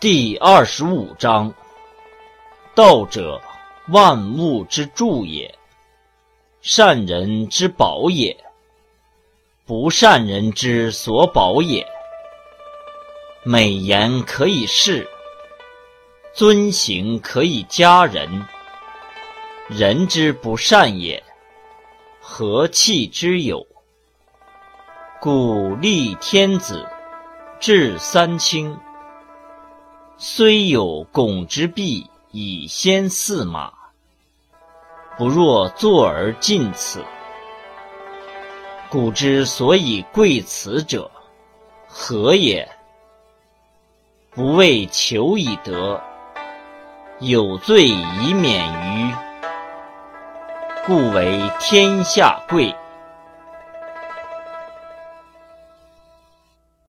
[0.00, 1.52] 第二十五章：
[2.72, 3.42] 道者，
[3.88, 5.52] 万物之助也；
[6.60, 8.36] 善人之宝也，
[9.66, 11.84] 不善人之所宝也。
[13.42, 15.04] 美言可以世，
[16.32, 18.46] 尊行可以加人。
[19.66, 21.20] 人之不善也，
[22.20, 23.66] 何气之有？
[25.20, 26.86] 古立天子，
[27.58, 28.78] 制三清。
[30.20, 33.72] 虽有拱之弊以先驷马，
[35.16, 37.04] 不若坐而近此。
[38.90, 41.08] 古之所以贵此者，
[41.86, 42.68] 何也？
[44.32, 46.02] 不为求以得，
[47.20, 48.66] 有罪以免
[48.98, 49.14] 于，
[50.84, 52.74] 故为天下贵。